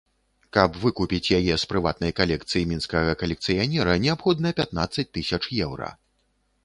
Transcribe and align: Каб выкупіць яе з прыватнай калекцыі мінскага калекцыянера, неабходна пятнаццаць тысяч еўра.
Каб 0.55 0.77
выкупіць 0.83 1.33
яе 1.39 1.57
з 1.63 1.67
прыватнай 1.73 2.15
калекцыі 2.19 2.67
мінскага 2.71 3.11
калекцыянера, 3.25 3.93
неабходна 4.07 4.49
пятнаццаць 4.61 5.11
тысяч 5.19 5.43
еўра. 5.67 5.93